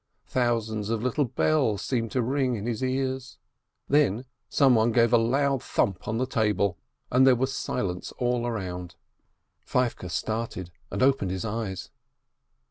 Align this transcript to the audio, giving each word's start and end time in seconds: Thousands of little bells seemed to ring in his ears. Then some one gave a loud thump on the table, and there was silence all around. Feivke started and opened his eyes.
Thousands 0.25 0.89
of 0.89 1.03
little 1.03 1.25
bells 1.25 1.83
seemed 1.83 2.09
to 2.13 2.23
ring 2.23 2.55
in 2.55 2.65
his 2.65 2.83
ears. 2.83 3.37
Then 3.87 4.25
some 4.49 4.73
one 4.73 4.91
gave 4.91 5.13
a 5.13 5.17
loud 5.19 5.61
thump 5.61 6.07
on 6.07 6.17
the 6.17 6.25
table, 6.25 6.79
and 7.11 7.27
there 7.27 7.35
was 7.35 7.53
silence 7.55 8.11
all 8.17 8.47
around. 8.47 8.95
Feivke 9.63 10.09
started 10.09 10.71
and 10.89 11.03
opened 11.03 11.29
his 11.29 11.45
eyes. 11.45 11.91